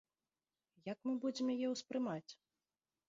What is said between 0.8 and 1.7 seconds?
Як мы будзем яе